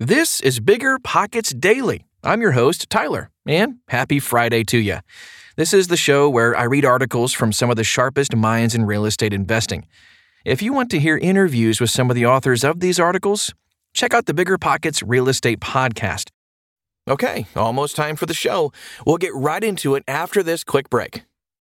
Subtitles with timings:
[0.00, 2.04] This is Bigger Pockets Daily.
[2.24, 4.98] I'm your host, Tyler, and happy Friday to you.
[5.54, 8.86] This is the show where I read articles from some of the sharpest minds in
[8.86, 9.86] real estate investing.
[10.44, 13.54] If you want to hear interviews with some of the authors of these articles,
[13.92, 16.30] check out the Bigger Pockets Real Estate Podcast.
[17.06, 18.72] Okay, almost time for the show.
[19.06, 21.22] We'll get right into it after this quick break.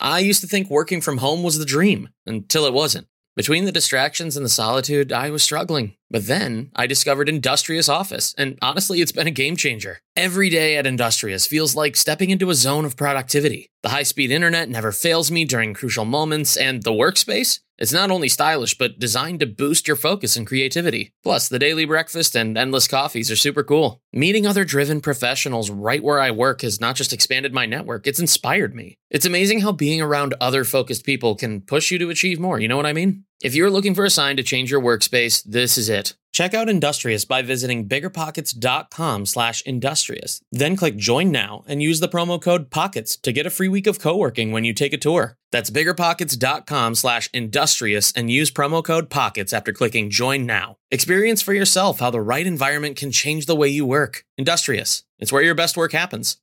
[0.00, 3.06] I used to think working from home was the dream until it wasn't.
[3.36, 5.94] Between the distractions and the solitude, I was struggling.
[6.10, 10.00] But then I discovered Industrious Office, and honestly, it's been a game changer.
[10.16, 13.70] Every day at Industrious feels like stepping into a zone of productivity.
[13.82, 17.60] The high speed internet never fails me during crucial moments, and the workspace?
[17.80, 21.14] It's not only stylish, but designed to boost your focus and creativity.
[21.22, 24.02] Plus, the daily breakfast and endless coffees are super cool.
[24.12, 28.20] Meeting other driven professionals right where I work has not just expanded my network, it's
[28.20, 28.98] inspired me.
[29.08, 32.68] It's amazing how being around other focused people can push you to achieve more, you
[32.68, 33.24] know what I mean?
[33.42, 36.14] If you're looking for a sign to change your workspace, this is it.
[36.30, 40.42] Check out Industrious by visiting biggerpockets.com slash industrious.
[40.52, 43.86] Then click join now and use the promo code POCKETS to get a free week
[43.86, 45.38] of co-working when you take a tour.
[45.52, 50.76] That's biggerpockets.com slash industrious and use promo code POCKETS after clicking join now.
[50.90, 54.26] Experience for yourself how the right environment can change the way you work.
[54.36, 55.04] Industrious.
[55.18, 56.36] It's where your best work happens.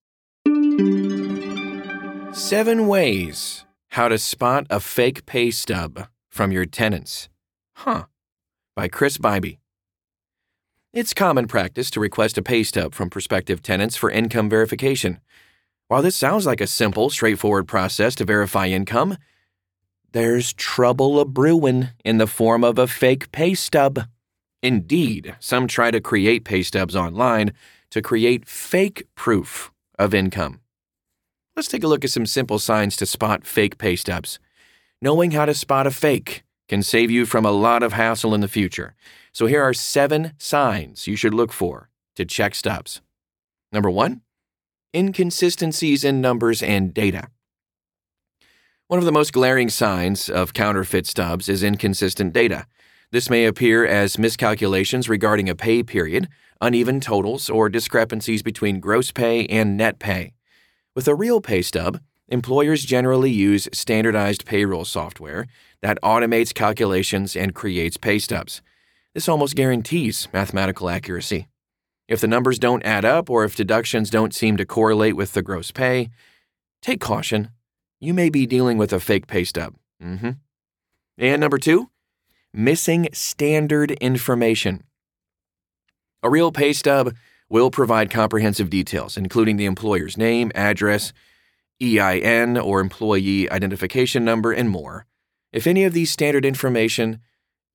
[2.36, 7.30] Seven ways how to spot a fake pay stub from your tenants.
[7.74, 8.06] Huh.
[8.76, 9.58] By Chris Bibey.
[10.94, 15.20] It's common practice to request a pay stub from prospective tenants for income verification.
[15.88, 19.18] While this sounds like a simple, straightforward process to verify income,
[20.12, 24.08] there's trouble a brewin' in the form of a fake pay stub.
[24.64, 27.54] Indeed, some try to create pay stubs online
[27.92, 30.62] to create fake proof of income.
[31.56, 34.40] Let's take a look at some simple signs to spot fake pay stubs.
[35.00, 38.42] Knowing how to spot a fake can save you from a lot of hassle in
[38.42, 38.96] the future.
[39.32, 43.02] So here are seven signs you should look for to check stubs.
[43.72, 44.22] Number one,
[44.96, 47.28] inconsistencies in numbers and data.
[48.88, 52.66] One of the most glaring signs of counterfeit stubs is inconsistent data.
[53.12, 56.28] This may appear as miscalculations regarding a pay period,
[56.60, 60.34] uneven totals, or discrepancies between gross pay and net pay.
[60.96, 62.00] With a real pay stub,
[62.30, 65.48] employers generally use standardized payroll software
[65.82, 68.62] that automates calculations and creates pay stubs.
[69.14, 71.48] This almost guarantees mathematical accuracy.
[72.08, 75.42] If the numbers don't add up or if deductions don't seem to correlate with the
[75.42, 76.10] gross pay,
[76.82, 77.50] take caution.
[78.00, 79.76] You may be dealing with a fake pay stub.
[80.02, 80.32] Mm-hmm.
[81.18, 81.90] And number two,
[82.54, 84.84] missing standard information.
[86.24, 87.16] A real pay stub
[87.50, 91.14] will provide comprehensive details, including the employer's name, address,
[91.82, 95.06] EIN or employee identification number, and more.
[95.52, 97.20] If any of these standard information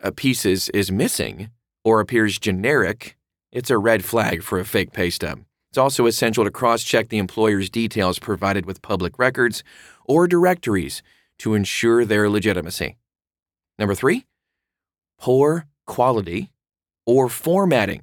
[0.02, 1.50] uh, pieces is missing
[1.84, 3.16] or appears generic,
[3.50, 5.40] it's a red flag for a fake pay stub.
[5.70, 9.64] It's also essential to cross check the employer's details provided with public records
[10.04, 11.02] or directories
[11.38, 12.96] to ensure their legitimacy.
[13.78, 14.26] Number three,
[15.18, 16.52] poor quality
[17.06, 18.02] or formatting.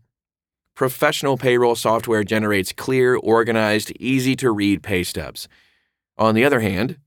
[0.75, 5.48] Professional payroll software generates clear, organized, easy to read pay stubs.
[6.19, 6.98] On the other hand,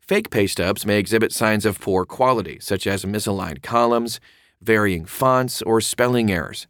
[0.00, 4.18] fake pay stubs may exhibit signs of poor quality, such as misaligned columns,
[4.60, 6.66] varying fonts, or spelling errors.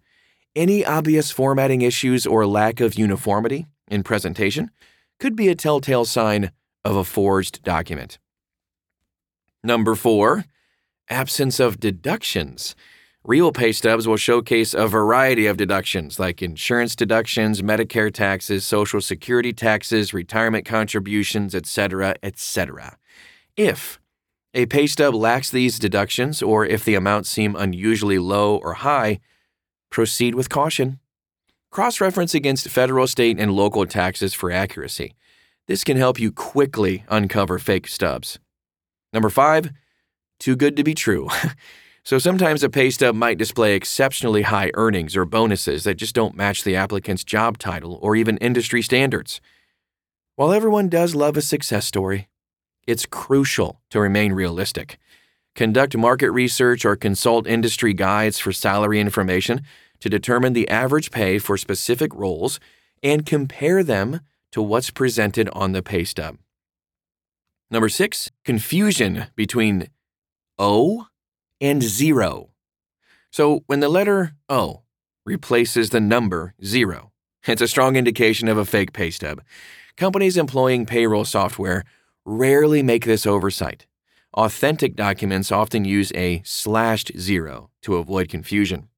[0.54, 4.70] Any obvious formatting issues or lack of uniformity in presentation
[5.18, 6.50] could be a telltale sign
[6.84, 8.18] of a forged document.
[9.64, 10.44] Number four,
[11.08, 12.76] absence of deductions.
[13.26, 19.00] Real pay stubs will showcase a variety of deductions like insurance deductions, Medicare taxes, Social
[19.00, 22.96] Security taxes, retirement contributions, etc., etc.
[23.56, 23.98] If
[24.54, 29.18] a pay stub lacks these deductions or if the amounts seem unusually low or high,
[29.90, 31.00] proceed with caution.
[31.72, 35.16] Cross reference against federal, state, and local taxes for accuracy.
[35.66, 38.38] This can help you quickly uncover fake stubs.
[39.12, 39.72] Number five,
[40.38, 41.28] too good to be true.
[42.06, 46.36] so sometimes a pay stub might display exceptionally high earnings or bonuses that just don't
[46.36, 49.40] match the applicant's job title or even industry standards.
[50.36, 52.28] While everyone does love a success story,
[52.86, 54.98] it's crucial to remain realistic.
[55.56, 59.62] Conduct market research or consult industry guides for salary information
[59.98, 62.60] to determine the average pay for specific roles
[63.02, 64.20] and compare them
[64.52, 66.38] to what's presented on the pay stub.
[67.68, 69.88] Number six, confusion between
[70.56, 71.08] O
[71.60, 72.50] and zero.
[73.30, 74.82] So when the letter O
[75.24, 77.12] replaces the number zero,
[77.46, 79.42] it's a strong indication of a fake pay stub.
[79.96, 81.84] Companies employing payroll software
[82.24, 83.86] rarely make this oversight.
[84.34, 88.88] Authentic documents often use a slashed zero to avoid confusion.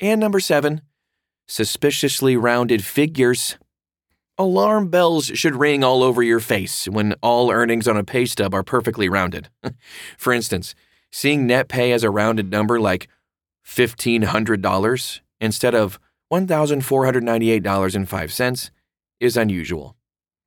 [0.00, 0.80] And number seven,
[1.46, 3.58] suspiciously rounded figures.
[4.38, 8.54] Alarm bells should ring all over your face when all earnings on a pay stub
[8.54, 9.50] are perfectly rounded.
[10.16, 10.74] For instance,
[11.12, 13.06] seeing net pay as a rounded number like
[13.66, 15.98] $1,500 instead of
[16.32, 18.70] $1,498.05
[19.20, 19.94] is unusual,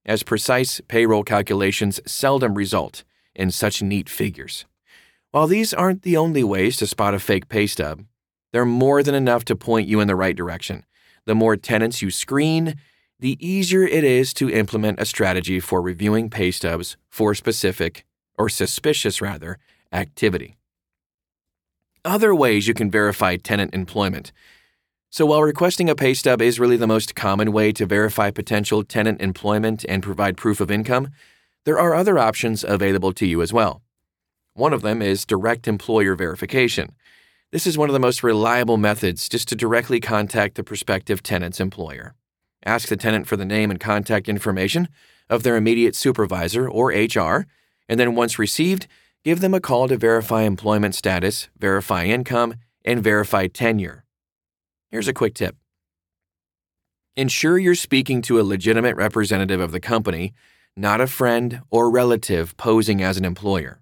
[0.06, 3.04] as precise payroll calculations seldom result
[3.36, 4.66] in such neat figures.
[5.32, 8.04] While these aren't the only ways to spot a fake pay stub,
[8.52, 10.86] they're more than enough to point you in the right direction.
[11.26, 12.76] The more tenants you screen,
[13.20, 18.06] the easier it is to implement a strategy for reviewing pay stubs for specific,
[18.38, 19.58] or suspicious rather,
[19.96, 20.58] activity.
[22.04, 24.32] Other ways you can verify tenant employment.
[25.10, 28.84] So, while requesting a pay stub is really the most common way to verify potential
[28.84, 31.10] tenant employment and provide proof of income,
[31.64, 33.82] there are other options available to you as well.
[34.54, 36.96] One of them is direct employer verification.
[37.52, 41.60] This is one of the most reliable methods just to directly contact the prospective tenant's
[41.60, 42.14] employer.
[42.66, 44.90] Ask the tenant for the name and contact information
[45.30, 47.48] of their immediate supervisor or HR,
[47.88, 48.88] and then once received,
[49.26, 52.54] give them a call to verify employment status, verify income,
[52.86, 54.06] and verify tenure.
[54.92, 55.58] Here's a quick tip
[57.18, 60.34] Ensure you're speaking to a legitimate representative of the company,
[60.78, 63.82] not a friend or relative posing as an employer.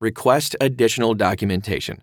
[0.00, 2.02] Request additional documentation.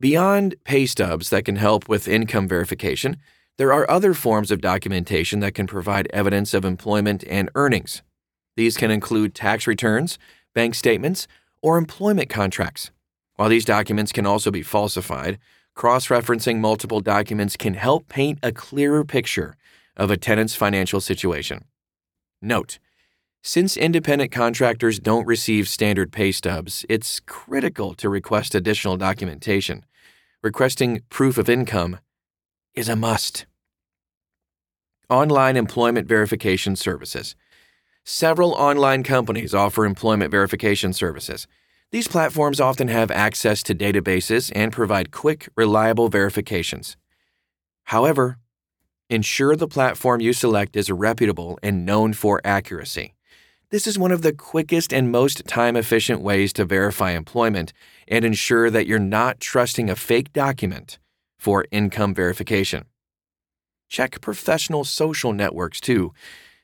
[0.00, 3.18] Beyond pay stubs that can help with income verification,
[3.58, 8.02] there are other forms of documentation that can provide evidence of employment and earnings.
[8.56, 10.18] These can include tax returns,
[10.54, 11.26] bank statements,
[11.60, 12.90] or employment contracts.
[13.36, 15.38] While these documents can also be falsified,
[15.74, 19.56] cross referencing multiple documents can help paint a clearer picture
[19.96, 21.64] of a tenant's financial situation.
[22.40, 22.78] Note
[23.42, 29.84] Since independent contractors don't receive standard pay stubs, it's critical to request additional documentation.
[30.42, 32.00] Requesting proof of income
[32.74, 33.46] is a must.
[35.08, 37.36] Online employment verification services.
[38.04, 41.46] Several online companies offer employment verification services.
[41.92, 46.96] These platforms often have access to databases and provide quick, reliable verifications.
[47.84, 48.38] However,
[49.08, 53.14] ensure the platform you select is reputable and known for accuracy.
[53.70, 57.72] This is one of the quickest and most time efficient ways to verify employment
[58.08, 60.98] and ensure that you're not trusting a fake document
[61.38, 62.86] for income verification.
[63.88, 66.12] Check professional social networks too.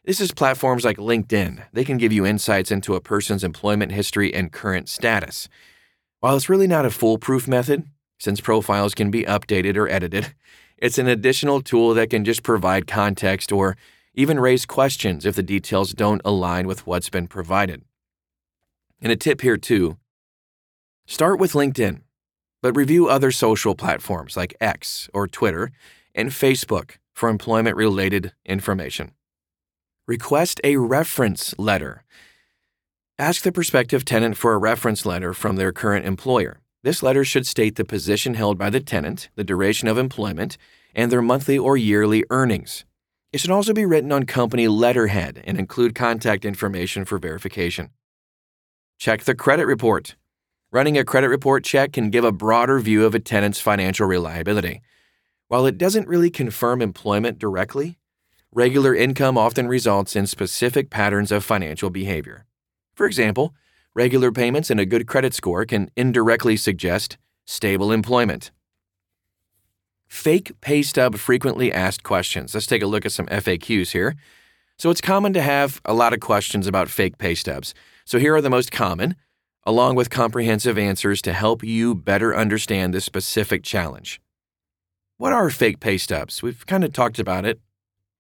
[0.09, 1.67] This is platforms like LinkedIn.
[1.75, 5.51] They can give you insights into a person's employment history and current status.
[6.21, 7.85] While it's really not a foolproof method,
[8.19, 10.35] since profiles can be updated or edited,
[10.79, 13.77] it's an additional tool that can just provide context or
[14.15, 17.83] even raise questions if the details don't align with what's been provided.
[19.03, 19.99] And a tip here too
[21.07, 22.01] start with LinkedIn
[22.63, 25.71] but review other social platforms like X or Twitter
[26.15, 29.13] and Facebook for employment related information.
[30.09, 32.03] Request a reference letter.
[33.19, 36.63] Ask the prospective tenant for a reference letter from their current employer.
[36.83, 40.57] This letter should state the position held by the tenant, the duration of employment,
[40.95, 42.87] and their monthly or yearly earnings.
[43.35, 47.91] It should also be written on company letterhead and include contact information for verification.
[48.99, 50.17] Check the credit report.
[50.73, 54.81] Running a credit report check can give a broader view of a tenant's financial reliability.
[55.49, 57.99] While it doesn't really confirm employment directly,
[58.53, 62.47] regular income often results in specific patterns of financial behavior.
[62.95, 63.55] For example,
[63.95, 68.51] regular payments and a good credit score can indirectly suggest stable employment.
[70.09, 72.55] Fake pay stub frequently asked questions.
[72.55, 74.17] Let's take a look at some FAQs here.
[74.79, 77.75] So it's common to have a lot of questions about fake pay stubs.
[78.05, 79.17] So here are the most common,
[79.67, 84.21] along with comprehensive answers to help you better understand this specific challenge.
[85.19, 86.43] What are fake pay stubs?
[86.43, 87.61] We've kind of talked about it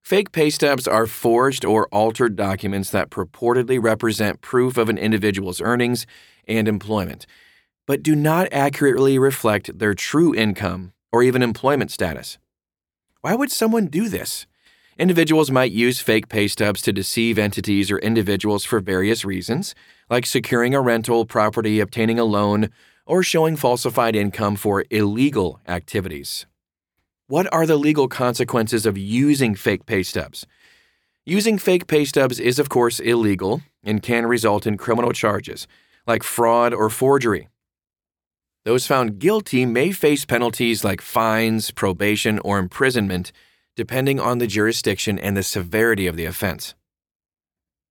[0.09, 5.61] Fake pay stubs are forged or altered documents that purportedly represent proof of an individual's
[5.61, 6.07] earnings
[6.47, 7.27] and employment,
[7.87, 12.39] but do not accurately reflect their true income or even employment status.
[13.21, 14.47] Why would someone do this?
[14.99, 19.75] Individuals might use fake pay stubs to deceive entities or individuals for various reasons,
[20.09, 22.71] like securing a rental property, obtaining a loan,
[23.05, 26.47] or showing falsified income for illegal activities.
[27.31, 30.47] What are the legal consequences of using fake pay stubs?
[31.27, 35.67] Using fake pay stubs is, of course, illegal and can result in criminal charges,
[36.07, 37.49] like fraud or forgery.
[38.65, 43.31] Those found guilty may face penalties like fines, probation, or imprisonment,
[43.77, 46.75] depending on the jurisdiction and the severity of the offense.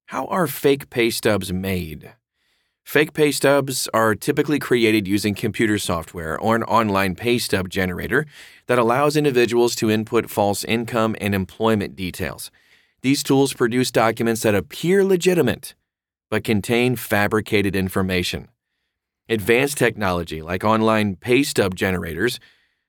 [0.08, 2.14] How are fake pay stubs made?
[2.88, 8.26] Fake pay stubs are typically created using computer software or an online pay stub generator
[8.68, 12.50] that allows individuals to input false income and employment details.
[13.02, 15.76] These tools produce documents that appear legitimate
[16.30, 18.48] but contain fabricated information.
[19.28, 22.40] Advanced technology like online pay stub generators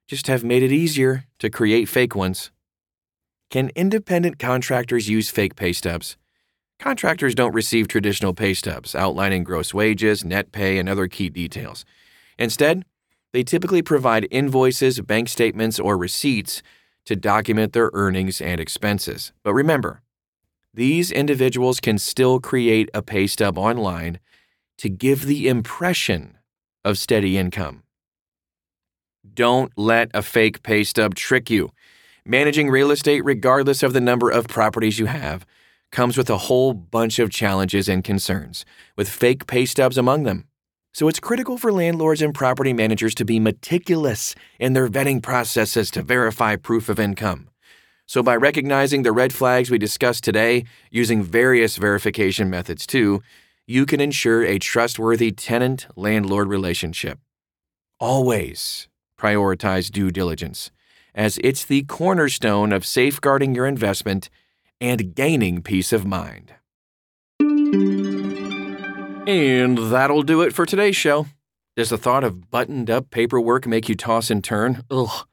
[0.07, 2.53] just have made it easier to create fake ones.
[3.51, 6.17] Can independent contractors use fake pay stubs?
[6.79, 11.85] Contractors don't receive traditional pay stubs outlining gross wages, net pay, and other key details.
[12.39, 12.85] Instead,
[13.33, 16.63] they typically provide invoices, bank statements, or receipts
[17.05, 19.33] to document their earnings and expenses.
[19.43, 20.03] But remember,
[20.73, 24.21] these individuals can still create a pay stub online
[24.79, 26.39] to give the impression
[26.85, 27.83] of steady income.
[29.35, 31.71] Don't let a fake pay stub trick you.
[32.25, 35.45] Managing real estate, regardless of the number of properties you have,
[35.91, 38.65] comes with a whole bunch of challenges and concerns,
[38.97, 40.47] with fake pay stubs among them.
[40.93, 45.91] So it's critical for landlords and property managers to be meticulous in their vetting processes
[45.93, 47.49] to verify proof of income.
[48.07, 53.23] So, by recognizing the red flags we discussed today, using various verification methods too,
[53.67, 57.19] you can ensure a trustworthy tenant landlord relationship.
[58.01, 58.89] Always
[59.21, 60.71] prioritize due diligence,
[61.15, 64.31] as it's the cornerstone of safeguarding your investment
[64.81, 66.55] and gaining peace of mind.
[69.29, 71.27] And that'll do it for today's show.
[71.77, 74.85] Does the thought of buttoned up paperwork make you toss and turn?
[74.91, 75.27] Ugh.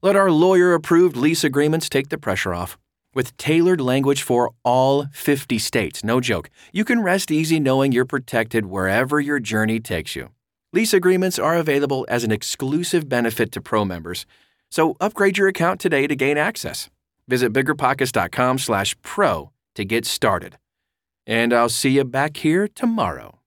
[0.00, 2.78] Let our lawyer approved lease agreements take the pressure off.
[3.14, 8.06] With tailored language for all 50 states, no joke, you can rest easy knowing you're
[8.06, 10.30] protected wherever your journey takes you.
[10.72, 14.24] Lease agreements are available as an exclusive benefit to pro members,
[14.70, 16.88] so upgrade your account today to gain access.
[17.28, 20.58] Visit biggerpockets.com slash pro to get started.
[21.26, 23.41] And I'll see you back here tomorrow.